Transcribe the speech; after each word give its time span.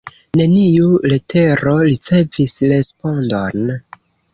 Neniu 0.39 0.87
letero 1.11 1.75
ricevis 1.91 2.59
respondon. 2.77 3.75